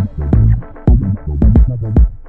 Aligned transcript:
Thank 0.00 0.18
you. 1.82 2.19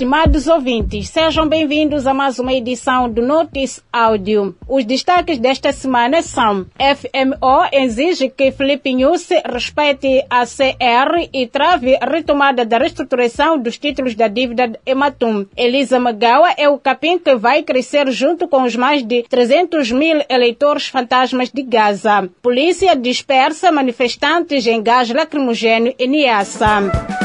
Estimados 0.00 0.46
ouvintes, 0.46 1.10
sejam 1.10 1.46
bem-vindos 1.46 2.06
a 2.06 2.14
mais 2.14 2.38
uma 2.38 2.54
edição 2.54 3.06
do 3.06 3.20
Notice 3.20 3.82
Áudio. 3.92 4.56
Os 4.66 4.82
destaques 4.82 5.38
desta 5.38 5.72
semana 5.72 6.22
são: 6.22 6.64
FMO 6.78 7.68
exige 7.70 8.30
que 8.30 8.50
Felipe 8.50 8.94
Nussi 8.94 9.34
respeite 9.44 10.24
a 10.30 10.46
CR 10.46 11.28
e 11.34 11.46
trave 11.46 11.98
retomada 12.00 12.64
da 12.64 12.78
reestruturação 12.78 13.58
dos 13.58 13.76
títulos 13.76 14.14
da 14.14 14.26
dívida 14.26 14.68
de 14.68 14.78
Ematum. 14.86 15.44
Elisa 15.54 16.00
Magawa 16.00 16.54
é 16.56 16.66
o 16.66 16.78
capim 16.78 17.18
que 17.18 17.36
vai 17.36 17.62
crescer 17.62 18.10
junto 18.10 18.48
com 18.48 18.62
os 18.62 18.74
mais 18.74 19.06
de 19.06 19.24
300 19.24 19.92
mil 19.92 20.22
eleitores 20.30 20.88
fantasmas 20.88 21.50
de 21.50 21.62
Gaza. 21.62 22.26
Polícia 22.40 22.96
dispersa 22.96 23.70
manifestantes 23.70 24.66
em 24.66 24.82
gás 24.82 25.10
lacrimogêneo 25.10 25.94
em 25.98 26.08
Niassa. 26.08 27.19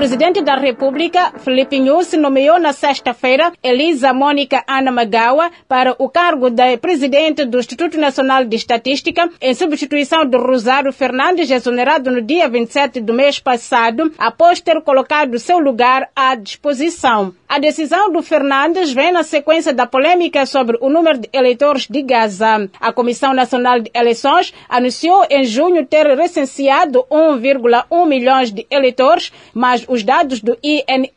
Presidente 0.00 0.40
da 0.40 0.56
República, 0.56 1.30
Felipe 1.40 1.78
Nyusi, 1.78 2.16
nomeou 2.16 2.58
na 2.58 2.72
sexta-feira 2.72 3.52
Elisa 3.62 4.14
Mônica 4.14 4.64
Ana 4.66 4.90
Magawa 4.90 5.50
para 5.68 5.94
o 5.98 6.08
cargo 6.08 6.48
de 6.48 6.78
presidente 6.78 7.44
do 7.44 7.58
Instituto 7.58 7.98
Nacional 7.98 8.46
de 8.46 8.56
Estatística, 8.56 9.28
em 9.42 9.52
substituição 9.52 10.24
de 10.24 10.38
Rosário 10.38 10.90
Fernandes, 10.90 11.50
exonerado 11.50 12.10
no 12.10 12.22
dia 12.22 12.48
27 12.48 12.98
do 12.98 13.12
mês 13.12 13.38
passado, 13.38 14.10
após 14.16 14.58
ter 14.58 14.80
colocado 14.80 15.38
seu 15.38 15.58
lugar 15.58 16.08
à 16.16 16.34
disposição. 16.34 17.34
A 17.46 17.58
decisão 17.58 18.10
do 18.10 18.22
Fernandes 18.22 18.92
vem 18.92 19.12
na 19.12 19.22
sequência 19.22 19.74
da 19.74 19.84
polêmica 19.84 20.46
sobre 20.46 20.78
o 20.80 20.88
número 20.88 21.18
de 21.18 21.28
eleitores 21.30 21.86
de 21.86 22.00
Gaza. 22.00 22.70
A 22.80 22.90
Comissão 22.90 23.34
Nacional 23.34 23.80
de 23.80 23.90
Eleições 23.92 24.54
anunciou 24.66 25.26
em 25.28 25.44
junho 25.44 25.84
ter 25.84 26.06
recenseado 26.16 27.04
1,1 27.10 28.06
milhões 28.06 28.50
de 28.50 28.66
eleitores, 28.70 29.30
mas 29.52 29.84
os 29.90 30.04
dados 30.04 30.40
do 30.40 30.56
INE 30.62 31.10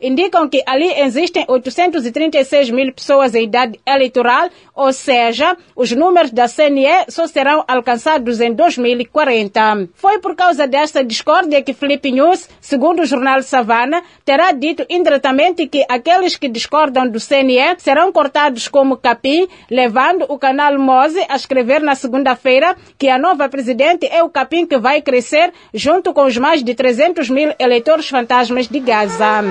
indicam 0.00 0.46
que 0.46 0.62
ali 0.66 0.92
existem 1.00 1.46
836 1.48 2.68
mil 2.68 2.92
pessoas 2.92 3.34
em 3.34 3.44
idade 3.44 3.80
eleitoral, 3.86 4.50
ou 4.74 4.92
seja, 4.92 5.56
os 5.74 5.90
números 5.90 6.30
da 6.30 6.46
CNE 6.46 7.06
só 7.08 7.26
serão 7.26 7.64
alcançados 7.66 8.42
em 8.42 8.52
2040. 8.52 9.88
Foi 9.94 10.18
por 10.18 10.36
causa 10.36 10.66
desta 10.66 11.02
discórdia 11.02 11.62
que 11.62 11.72
Felipe 11.72 12.12
News, 12.12 12.46
segundo 12.60 13.00
o 13.00 13.06
jornal 13.06 13.42
Savana, 13.42 14.02
terá 14.22 14.52
dito 14.52 14.84
indiretamente 14.90 15.66
que 15.66 15.78
que 15.78 15.84
aqueles 15.88 16.36
que 16.36 16.48
discordam 16.48 17.08
do 17.08 17.20
CNE 17.20 17.76
serão 17.78 18.10
cortados 18.10 18.66
como 18.66 18.96
capim, 18.96 19.46
levando 19.70 20.24
o 20.28 20.36
canal 20.36 20.76
Mose 20.76 21.24
a 21.28 21.36
escrever 21.36 21.80
na 21.80 21.94
segunda-feira 21.94 22.74
que 22.98 23.08
a 23.08 23.16
nova 23.16 23.48
presidente 23.48 24.06
é 24.06 24.20
o 24.24 24.28
capim 24.28 24.66
que 24.66 24.76
vai 24.76 25.00
crescer 25.00 25.52
junto 25.72 26.12
com 26.12 26.24
os 26.24 26.36
mais 26.36 26.64
de 26.64 26.74
300 26.74 27.30
mil 27.30 27.54
eleitores 27.60 28.10
fantasmas 28.18 28.66
de 28.66 28.80
Gaza. 28.80 29.44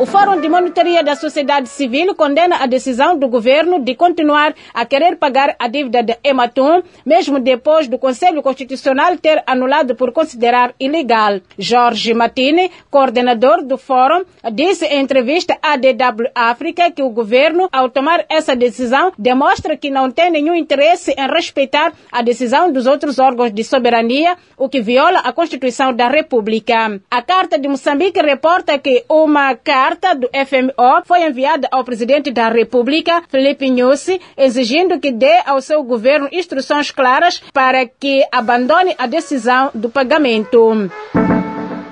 O 0.00 0.06
Fórum 0.06 0.40
de 0.40 0.48
Monitoria 0.48 1.04
da 1.04 1.14
Sociedade 1.14 1.68
Civil 1.68 2.14
condena 2.14 2.56
a 2.56 2.66
decisão 2.66 3.18
do 3.18 3.28
governo 3.28 3.84
de 3.84 3.94
continuar 3.94 4.54
a 4.72 4.86
querer 4.86 5.16
pagar 5.16 5.54
a 5.58 5.68
dívida 5.68 6.02
de 6.02 6.16
Ematum, 6.24 6.82
mesmo 7.04 7.38
depois 7.38 7.86
do 7.86 7.98
Conselho 7.98 8.42
Constitucional 8.42 9.18
ter 9.18 9.42
anulado 9.46 9.94
por 9.94 10.10
considerar 10.10 10.72
ilegal. 10.80 11.40
Jorge 11.58 12.14
Matini, 12.14 12.70
coordenador 12.90 13.62
do 13.62 13.76
fórum, 13.76 14.24
disse 14.50 14.86
em 14.86 15.02
entrevista 15.02 15.58
à 15.62 15.76
DW 15.76 16.30
África 16.34 16.90
que 16.90 17.02
o 17.02 17.10
governo, 17.10 17.68
ao 17.70 17.90
tomar 17.90 18.24
essa 18.30 18.56
decisão, 18.56 19.12
demonstra 19.18 19.76
que 19.76 19.90
não 19.90 20.10
tem 20.10 20.30
nenhum 20.30 20.54
interesse 20.54 21.12
em 21.12 21.28
respeitar 21.28 21.92
a 22.10 22.22
decisão 22.22 22.72
dos 22.72 22.86
outros 22.86 23.18
órgãos 23.18 23.52
de 23.52 23.62
soberania, 23.62 24.34
o 24.56 24.66
que 24.66 24.80
viola 24.80 25.18
a 25.18 25.30
Constituição 25.30 25.92
da 25.92 26.08
República. 26.08 26.98
A 27.10 27.20
Carta 27.20 27.58
de 27.58 27.68
Moçambique 27.68 28.18
reporta 28.18 28.78
que 28.78 29.04
uma 29.06 29.54
carta 29.54 29.89
carta 29.90 30.14
do 30.14 30.28
FMO 30.28 31.02
foi 31.04 31.26
enviada 31.26 31.66
ao 31.72 31.82
presidente 31.82 32.30
da 32.30 32.48
República, 32.48 33.22
Felipe 33.28 33.68
Nyusi, 33.68 34.20
exigindo 34.36 35.00
que 35.00 35.10
dê 35.10 35.40
ao 35.44 35.60
seu 35.60 35.82
governo 35.82 36.28
instruções 36.30 36.92
claras 36.92 37.42
para 37.52 37.84
que 37.86 38.24
abandone 38.30 38.94
a 38.96 39.06
decisão 39.06 39.70
do 39.74 39.90
pagamento. 39.90 40.90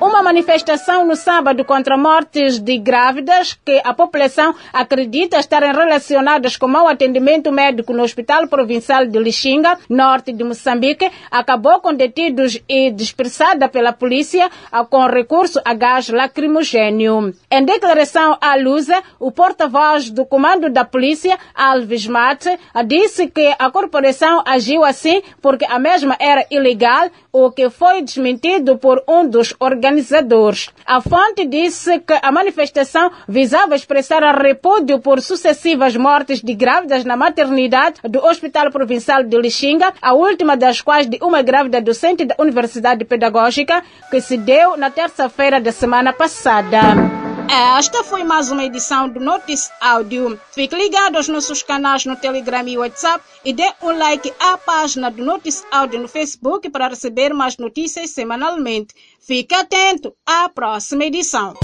Uma 0.08 0.22
manifestação 0.22 1.06
no 1.06 1.14
sábado 1.14 1.66
contra 1.66 1.94
mortes 1.94 2.58
de 2.58 2.78
grávidas 2.78 3.52
que 3.52 3.78
a 3.84 3.92
população 3.92 4.54
acredita 4.72 5.38
estarem 5.38 5.70
relacionadas 5.70 6.56
com 6.56 6.66
mau 6.66 6.88
atendimento 6.88 7.52
médico 7.52 7.92
no 7.92 8.02
Hospital 8.02 8.48
Provincial 8.48 9.04
de 9.04 9.18
Lixinga, 9.18 9.78
norte 9.86 10.32
de 10.32 10.42
Moçambique, 10.42 11.10
acabou 11.30 11.78
com 11.80 11.92
detidos 11.92 12.58
e 12.66 12.90
dispersada 12.90 13.68
pela 13.68 13.92
polícia 13.92 14.50
com 14.88 15.06
recurso 15.06 15.60
a 15.62 15.74
gás 15.74 16.08
lacrimogênio. 16.08 17.34
Em 17.50 17.62
declaração 17.62 18.38
à 18.40 18.56
Lusa, 18.56 19.02
o 19.20 19.30
porta-voz 19.30 20.08
do 20.08 20.24
comando 20.24 20.70
da 20.70 20.86
polícia, 20.86 21.38
Alves 21.54 22.06
Mate, 22.06 22.58
disse 22.86 23.28
que 23.28 23.54
a 23.58 23.70
corporação 23.70 24.42
agiu 24.46 24.86
assim 24.86 25.20
porque 25.42 25.66
a 25.66 25.78
mesma 25.78 26.16
era 26.18 26.46
ilegal, 26.50 27.10
o 27.30 27.50
que 27.50 27.68
foi 27.68 28.00
desmentido 28.00 28.78
por 28.78 29.04
um 29.06 29.28
dos 29.28 29.54
organizadores 29.60 29.97
organizadores. 29.98 30.70
A 30.86 31.00
fonte 31.00 31.46
disse 31.46 31.98
que 32.00 32.14
a 32.22 32.32
manifestação 32.32 33.10
visava 33.28 33.74
expressar 33.74 34.22
repúdio 34.40 35.00
por 35.00 35.20
sucessivas 35.20 35.96
mortes 35.96 36.40
de 36.40 36.54
grávidas 36.54 37.04
na 37.04 37.16
maternidade 37.16 38.00
do 38.04 38.24
Hospital 38.24 38.70
Provincial 38.70 39.22
de 39.22 39.38
Lixinga, 39.38 39.92
a 40.00 40.14
última 40.14 40.56
das 40.56 40.80
quais 40.80 41.06
de 41.06 41.18
uma 41.22 41.42
grávida 41.42 41.80
docente 41.80 42.24
da 42.24 42.34
Universidade 42.38 43.04
Pedagógica, 43.04 43.82
que 44.10 44.20
se 44.20 44.36
deu 44.36 44.76
na 44.76 44.90
terça-feira 44.90 45.60
da 45.60 45.72
semana 45.72 46.12
passada. 46.12 47.27
Esta 47.50 48.04
foi 48.04 48.24
mais 48.24 48.50
uma 48.50 48.62
edição 48.62 49.08
do 49.08 49.18
Notice 49.18 49.70
Áudio. 49.80 50.38
Fique 50.52 50.76
ligado 50.76 51.16
aos 51.16 51.28
nossos 51.28 51.62
canais 51.62 52.04
no 52.04 52.14
Telegram 52.14 52.66
e 52.68 52.76
WhatsApp 52.76 53.24
e 53.42 53.54
dê 53.54 53.72
um 53.82 53.96
like 53.96 54.30
à 54.38 54.58
página 54.58 55.10
do 55.10 55.24
Notice 55.24 55.64
Áudio 55.70 56.00
no 56.00 56.08
Facebook 56.08 56.68
para 56.68 56.88
receber 56.88 57.32
mais 57.32 57.56
notícias 57.56 58.10
semanalmente. 58.10 58.94
Fique 59.18 59.54
atento 59.54 60.14
à 60.26 60.50
próxima 60.50 61.06
edição. 61.06 61.54